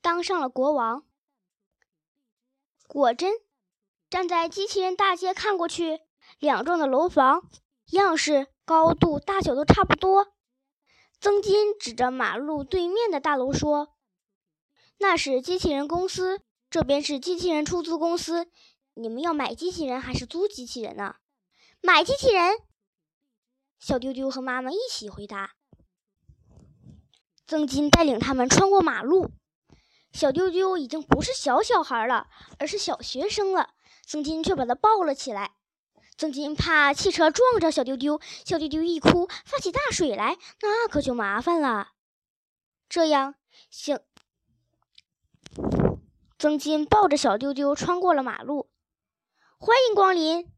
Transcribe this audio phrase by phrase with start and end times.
[0.00, 1.04] 当上了国王。
[2.86, 3.34] 果真，
[4.08, 6.00] 站在机器人大街看过去，
[6.38, 7.48] 两幢的楼房
[7.92, 10.32] 样式、高度、大小都差不多。
[11.20, 13.94] 曾金指着马路对面的大楼说
[14.98, 16.40] ：“那是机器人公司，
[16.70, 18.50] 这边是机器人出租公司。
[18.94, 21.16] 你们要买机器人还是租机器人呢
[21.82, 22.58] ？”“买机器人！”
[23.78, 25.52] 小丢丢和妈妈一起回答。
[27.46, 29.30] 曾金带领他们穿过马路，
[30.12, 33.74] 小丢丢已经不是小小孩了，而是小学生了。
[34.06, 35.52] 曾金却把他抱了起来。
[36.16, 41.92] 曾金怕汽车撞着小丢丢，小丢丢一哭发起大水来，那可就麻烦了。
[42.88, 43.36] 这样，
[43.70, 44.00] 行。
[46.38, 48.68] 曾金抱着小丢丢穿过了马路，
[49.58, 50.50] 欢迎光临。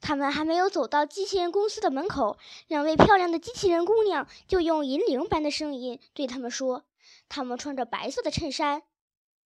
[0.00, 6.84] 他们还没有走到机器人公司的门口，两位漂亮的机器人姑娘就用银铃般的声音对他们说
[7.28, 8.82] ：“他们穿着白色的衬衫、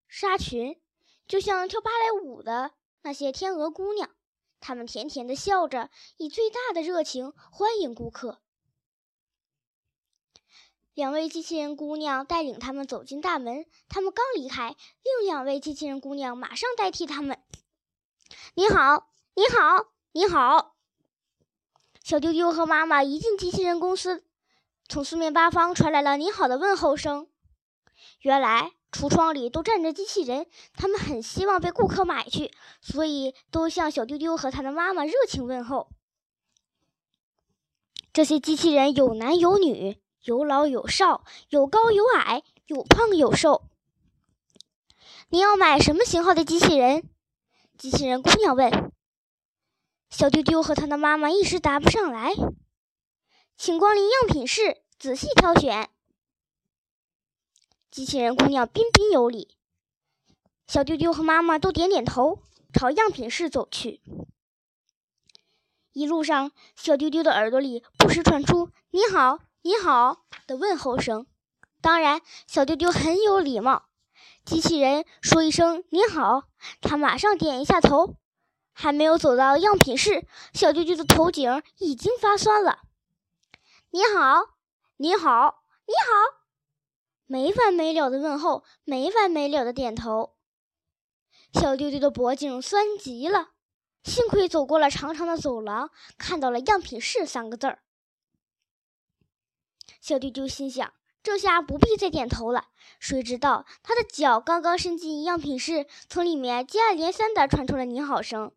[0.09, 0.81] 纱裙，
[1.27, 4.11] 就像跳芭蕾舞的那些天鹅姑娘。
[4.61, 8.41] 他们甜甜的笑着，以最大的热情欢迎顾客。”
[10.95, 17.41] 两位机器人姑娘带领他们走进大门，他们刚离开，另两位机器人姑娘马上代替他们
[18.55, 20.75] ：“你好，你好。”你好，
[22.03, 24.25] 小丢丢和妈妈一进机器人公司，
[24.89, 27.31] 从四面八方传来了“你好”的问候声。
[28.21, 35.91] 原来橱窗里都站着机器人，他们很希望被顾客买去，所以都向小丢丢和他的妈妈热情问候。
[38.13, 43.69] 这些机器人有男有女，有老有少，有高有矮，有胖有瘦。
[45.29, 47.09] 你要买什么型号的机器人？
[47.77, 48.91] 机器人姑娘问。
[50.11, 52.33] 小丢丢和他的妈妈一时答不上来，
[53.57, 55.91] 请光临样品室，仔细挑选。
[57.91, 59.57] 机器人姑娘彬彬有礼，
[60.67, 64.03] 小丢丢和妈妈都点点头，朝样品室走去。
[65.93, 71.27] 一路上，小丢丢的耳朵里不时传出“你好，你好”的问候声。
[71.81, 73.87] 当然，小丢丢很有礼貌，
[74.45, 76.45] 机器人说一声“你好”，
[76.83, 78.17] 他马上点一下头。
[78.73, 82.83] 还没有走到样品室，小丢丢的头颈已经发酸了。
[83.91, 84.43] 你好，
[84.99, 86.38] 你好，你好，
[87.29, 90.35] 没完没了的问候，没完没了的点头。
[91.53, 93.51] 小丢丢的脖颈酸极了，
[94.03, 97.83] 幸亏走过了长长的走廊，看到了样品室三个字儿。
[100.01, 102.69] 小丢丢心想：这下不必再点头了。
[102.99, 108.53] 谁知道他的脚刚刚伸进样品室，从里面接二连三的传出了你好声。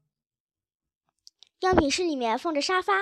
[1.59, 2.93] 样品室里面放着沙发，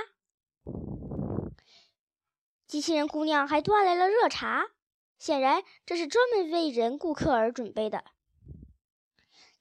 [2.65, 4.71] 机器人姑娘还端来了热茶，
[5.19, 8.05] 显然这是专门为人顾客而准备的。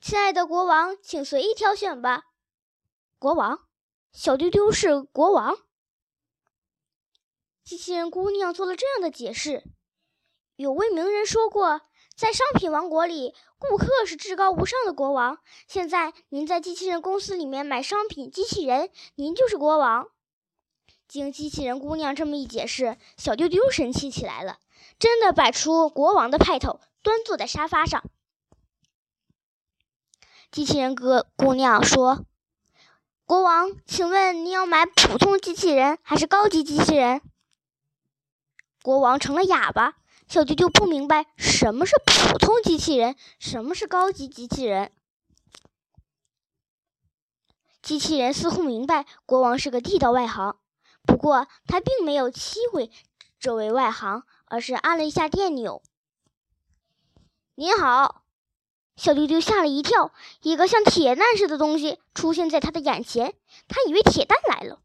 [0.01, 2.23] 亲爱的国王，请随意挑选吧。
[3.19, 3.67] 国王，
[4.13, 5.59] 小丢丢是国王。
[7.65, 9.65] 机器人姑娘做了这样的解释：
[10.57, 11.83] 有位名人说过。
[12.17, 15.39] 在商品王国里，顾客是至高无上的国王。
[15.69, 20.11] 现在您在机器人公司里面买商品，机器人，您就是国王。
[21.07, 24.59] 经机器人姑娘这么一解释，小丢丢神气起来了，
[24.99, 28.05] 真的摆出国王的派头，端坐在沙发上。
[30.51, 32.25] 机器人哥姑娘说
[33.25, 37.21] ：“国王，请问你要买普通机器人还是高级机器人？”
[38.83, 39.95] 国王成了哑巴。
[40.29, 44.93] 小丢丢不明白什么是普通机器人，什么是高级机器人。
[47.81, 50.59] 机器人似乎明白国王是个地道外行，
[51.07, 52.91] 不过他并没有欺负
[53.41, 55.83] 这位外行，而是按了一下电钮。
[57.55, 58.23] 你好，
[58.97, 63.35] 小丢丢吓了一跳，一个像铁蛋似的东西出现在他的眼前，
[63.69, 64.81] 他以为铁蛋来了。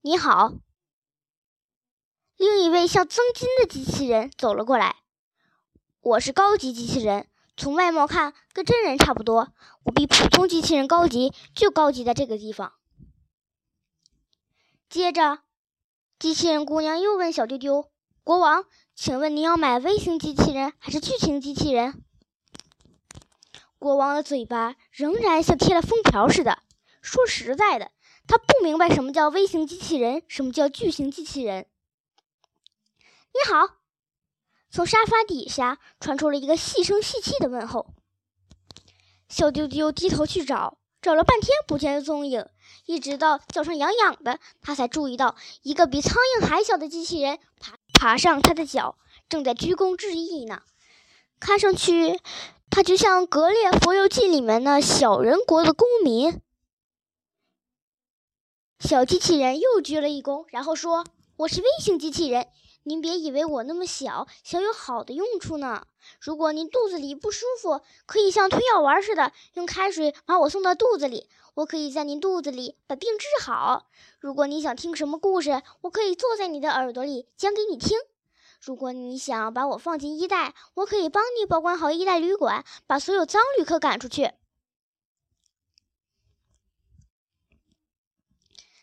[0.00, 0.52] 你好。
[2.36, 4.96] 另一位像曾金的机器人走了过来。
[6.00, 9.52] 我是高级机器人，从外貌看跟真人差不多。
[9.82, 12.74] 我比普通机器人高级，就高级在这个地方。
[14.88, 15.40] 接着，
[16.18, 17.92] 机器人姑娘又问小丢丢
[18.24, 18.64] ：“国王，
[18.96, 22.02] 请问您要买微型机器人还是巨型机器人？”
[23.78, 26.58] 国王的嘴巴仍然像贴了封条似的。
[27.00, 27.92] 说实在的，
[28.26, 31.66] 他不明白什么叫微型机器人，什么叫巨型机器人。
[33.32, 33.76] 你好，
[34.70, 37.94] 从沙发底下传出了一个细声细气的问候。
[39.28, 42.44] 小丢丢低头去找，找了半天不见踪影，
[42.86, 48.96] 一直到脚上痒痒的，他才注意到一个比苍蝇还小的机器人爬爬上他的脚，
[49.28, 50.62] 正在鞠躬致意呢。
[51.40, 52.20] 看上去
[52.70, 56.40] 他就像《格列佛游记》里面的小人国的公民。
[58.80, 61.04] 小机器人又鞠了一躬，然后说
[61.36, 62.46] ：“我是微型机器人，
[62.84, 65.84] 您别以为我那么小，小有好的用处呢。
[66.20, 73.86] 如果您肚子里不舒服，可以像吞药丸似的，用开水把我送到肚子里，我可以在您肚子里把病治好。
[74.20, 77.98] 如果你想听什么故事，我可以坐在你的耳朵里讲给你听。
[78.60, 84.32] 如果你想把我放进衣袋，我可以帮你保管好衣袋旅馆，把所有脏旅客赶出去。”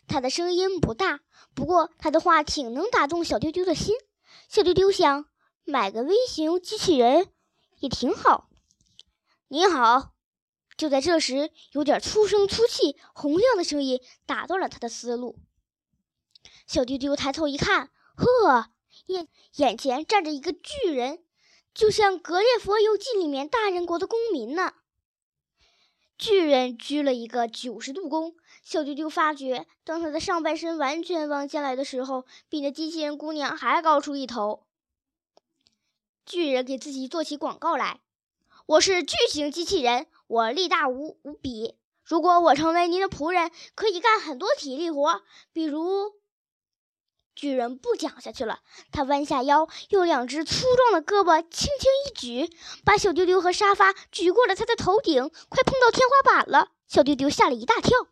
[0.08, 1.20] 他的声音不大，
[1.54, 3.94] 不过他的话挺能打动小丢丢的心。
[4.48, 5.26] 小丢丢想
[5.64, 7.28] 买个微型机器人
[7.80, 8.48] 也挺好。
[9.48, 10.14] 你好，
[10.76, 15.38] 就在这时，有点粗声粗气、洪亮的声音打断了他的思路。
[16.66, 18.70] 小丢丢抬头一看，呵，
[19.06, 21.24] 眼眼前站着一个巨人，
[21.74, 24.74] 就像《格列佛游记》里面大人国的公民呢。
[26.18, 28.34] 巨人鞠了一个九十度躬。
[28.66, 34.66] 小丢丢发觉，当他的上半身完全弯下来的时候，比那机器人姑娘还高出一头。
[36.24, 38.00] 巨人给自己做起广告来
[38.66, 41.76] ：“我是巨型机器人，我力大无无比。
[42.02, 45.22] 如果我成为您的仆人，可以干很多体力活，
[45.52, 46.14] 比如……”
[47.36, 48.58] 巨人不讲下去了，
[48.90, 52.52] 他弯下腰，用两只粗壮的胳膊轻轻一举，
[52.84, 56.72] 把小丢丢和沙发举过了他的头顶，快碰到天花板了。
[56.88, 58.08] 小丢丢吓了一大跳。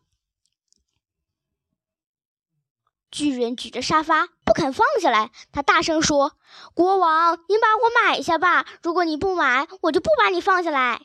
[3.14, 6.32] 巨人举着沙发不肯放下来，他大声说
[6.74, 8.66] ：“国王，您把我买下吧！
[8.82, 11.00] 如果你不买，我就不把你放下来。”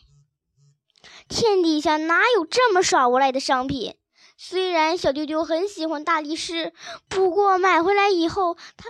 [1.30, 3.96] 天底下哪有这么耍无赖的商品？
[4.38, 6.74] 虽然小丢丢很喜欢大力士，
[7.08, 8.90] 不过买回来以后，他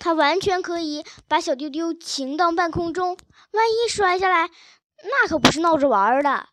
[0.00, 3.16] 他完全可以把小丢丢擎到半空中，
[3.52, 4.50] 万一摔下来，
[5.04, 6.48] 那可不是闹着玩的。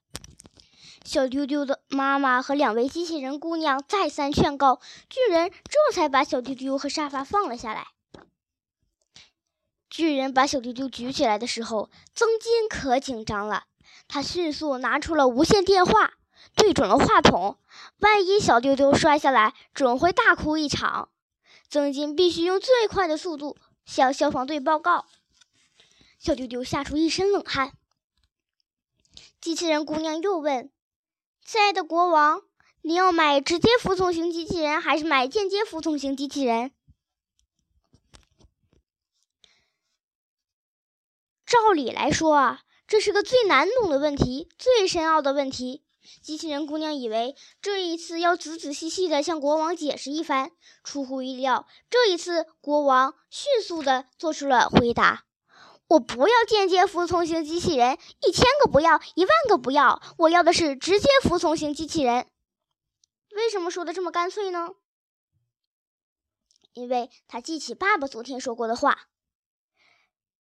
[1.06, 7.88] 小丢丢的妈妈和两位机器人姑娘再三劝告，巨人这才把小丢丢和沙发放了下来。
[9.88, 13.66] 巨人把小丢丢举起来的时候，曾金可紧张了。
[14.08, 16.14] 他迅速拿出了无线电话，
[16.56, 17.60] 对准了话筒。
[18.00, 21.10] 万一小丢丢摔下来，准会大哭一场。
[21.70, 25.06] 曾金必须用最快的速度向消防队报告。
[26.18, 27.74] 小丢丢吓出一身冷汗。
[29.40, 30.72] 机器人姑娘又问。
[31.46, 32.42] 亲爱的国王，
[32.82, 36.72] 你要买直接服从型机器人还是买间接服从型机器人？
[41.46, 45.86] 照理来说啊，这是个最难懂的问题，最深奥的问题。
[46.24, 50.50] 机器人姑娘以为这一次要仔仔细细的向国王解释一番，
[50.84, 55.26] 出乎意料，这一次国王迅速的做出了回答。
[55.88, 57.98] 我不要间接服从型机器人，
[58.28, 62.28] 一千个不要，一万个不要，我要的是直接服从型机器人。
[63.36, 64.72] 为什么说的这么干脆呢？
[66.74, 69.08] 因为他记起爸爸昨天说过的话：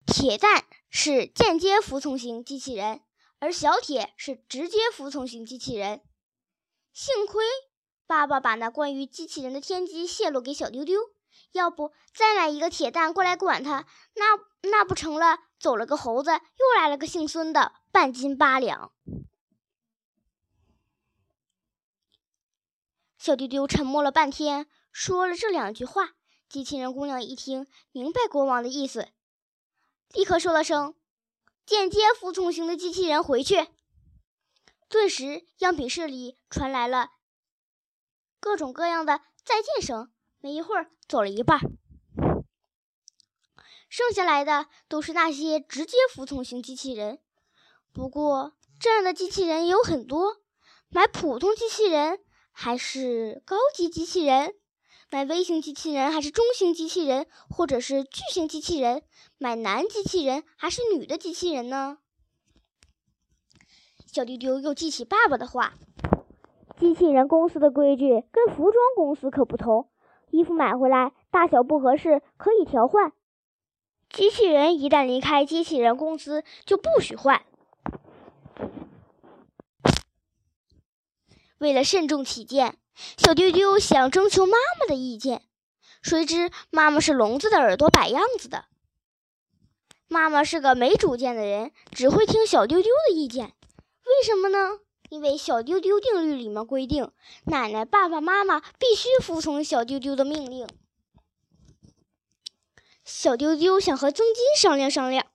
[0.06, 3.01] 铁蛋是间接服从型机器人，
[3.39, 6.01] 而小铁是直接服从型机器人。
[6.92, 7.45] 幸亏
[8.07, 11.15] 爸爸把那关于机器人的天机泄露给小丢丢。
[11.56, 18.92] 要不再买一个铁蛋过来管他，那那不成了走了个猴子，又来了个姓孙的，半斤八两。
[23.18, 26.12] 小丢丢沉默了半天，说了这两句话。
[26.50, 29.07] 机器人姑娘一听，明白国王的意思，
[30.09, 30.94] 立刻说了声
[31.66, 33.69] ：“间接服从型的机器人回去。”
[34.90, 37.12] 顿时，样品室里传来了
[38.42, 40.12] 各种各样的再见声。
[40.45, 41.59] 没一会儿，走了一半，
[43.90, 47.18] 剩下来的都是那些直接服从型机器人。
[47.92, 50.37] 不过，这样的机器人也有很多。
[50.90, 52.19] 买普通机器人
[52.52, 54.54] 还是高级机器人？
[55.09, 59.02] 买微型机器人还是中型机器人，或者是巨型机器人？
[59.40, 61.97] 买男机器人还是女的机器人呢？
[64.06, 65.73] 小丢丢又记起爸爸的话：
[66.78, 69.90] 机器人公司的规矩跟服装公司可不同。
[70.35, 73.13] 衣服买回来大小不合适可以调换，
[74.09, 77.45] 机器人一旦离开机器人公司就不许换。
[81.57, 82.77] 为了慎重起见，
[83.18, 85.42] 小丢丢想征求妈妈的意见，
[86.01, 88.65] 谁知妈妈是聋子的耳朵摆样子的。
[90.09, 93.45] 妈妈是个没主见的人，只会听小丢丢的意见。
[93.45, 94.80] 为什么呢？
[95.09, 97.12] 因为小丢丢定律里面规定，
[97.45, 100.68] 奶奶、爸爸妈妈必须服从小丢丢的命令。
[103.04, 105.28] 小丢丢想和曾金商量商量，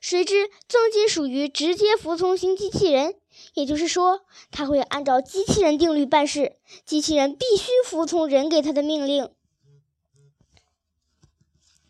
[0.00, 3.16] 谁知曾金属于直接服从型机器人，
[3.54, 4.20] 也就是说，
[4.52, 9.28] 他会按照机器人定律办事，机器人必须服从人给他的命令。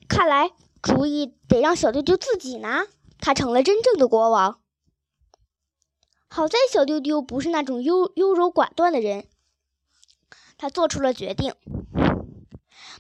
[0.09, 2.87] 看来主意得让小丢丢自己拿，
[3.19, 4.61] 他成了真正的国王。
[6.29, 9.27] 好在小丢丢不是那种优优柔寡断的人，
[10.59, 11.55] 他做出了决定，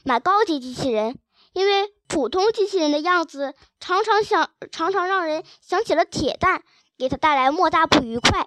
[0.05, 1.19] 买高级机器人，
[1.53, 6.63] 因为普通机器人的样子常常想常常让人想起了铁蛋，
[6.97, 8.47] 给他带来莫大不愉快。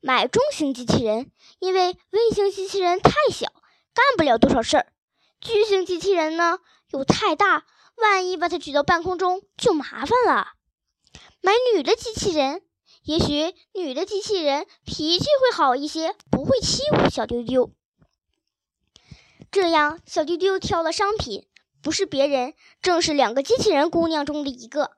[0.00, 3.48] 买中型机器人，因为微型机器人太小，
[3.94, 4.86] 干不了多少事儿；
[5.40, 6.58] 巨型机器人呢，
[6.90, 7.64] 又太大，
[7.96, 10.54] 万一把它举到半空中就麻烦了。
[11.40, 12.62] 买女的机器人。
[13.02, 17.72] 也许女的机器人脾气会好一些，不会欺负小丢丢。
[19.50, 21.48] 这样，小丢丢挑了商品，
[21.82, 24.96] 不是别人，正是两个机器人姑娘中的一个。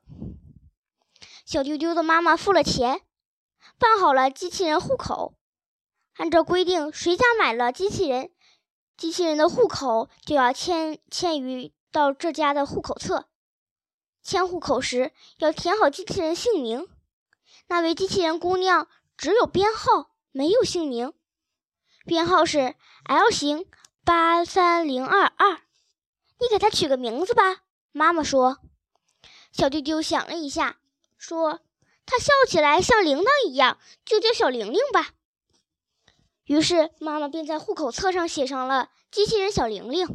[1.45, 3.01] 小丢丢的妈妈付了钱，
[3.79, 5.33] 办好了机器人户口。
[6.17, 8.31] 按照规定，谁家买了机器人，
[8.95, 13.29] 机器人的户口就要迁迁于到这家的户口册。
[14.21, 16.87] 迁户口时，要填好机器人姓名。
[17.67, 21.13] 那位机器人姑娘只有编号，没有姓名。
[22.05, 23.65] 编号是 L 型
[24.03, 25.61] 八三零二二。
[26.39, 27.63] 你给她取个名字吧。
[27.91, 28.59] 妈妈说。
[29.51, 30.79] 小丢丢想了一下，
[31.15, 31.59] 说
[32.07, 35.11] ：“她笑起来像铃铛一样，就叫小玲玲吧。”
[36.45, 40.07] 于是妈妈便在户口册上写上了“机器人小玲玲”。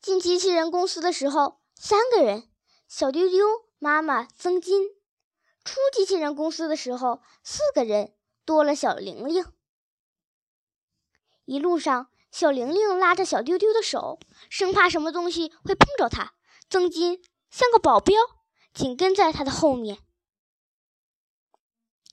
[0.00, 2.48] 进机器人公司的时候，三个人：
[2.86, 3.44] 小丢丢、
[3.80, 4.93] 妈妈、曾金。
[5.64, 9.44] 出机器人公司的时候，四个人多了小玲玲。
[11.46, 16.34] 一路上，小玲玲拉着小丢丢的手，生怕什么东西会碰着她。
[16.68, 18.14] 曾金像个保镖，
[18.72, 19.98] 紧跟在他的后面。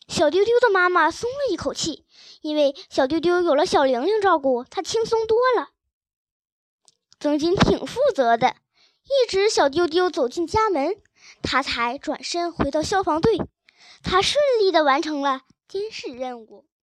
[0.08, 2.06] 小丢丢的妈妈松了一口气，
[2.42, 5.70] 因为小丢丢有了小玲玲照顾，她轻松多了。
[7.20, 8.56] 曾金挺负责的，
[9.04, 11.02] 一直小丢丢走进家门。
[11.42, 13.38] 他才转身回到消防队，
[14.04, 16.66] 他顺利的完成了监视任务。